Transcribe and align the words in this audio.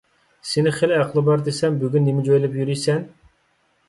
سېنى 0.51 0.71
خېلى 0.77 0.95
ئەقلى 1.01 1.21
بار 1.27 1.43
دېسەم، 1.47 1.77
بۈگۈن 1.83 2.05
نېمە 2.07 2.23
جۆيلۈپ 2.31 2.57
يۈرىسەن؟ 2.61 3.05